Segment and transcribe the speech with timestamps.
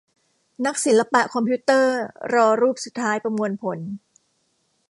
[0.65, 1.97] นักศิลปะคอมพิวเตอร์
[2.33, 3.79] รอรูปสุดท้ายประมวลผล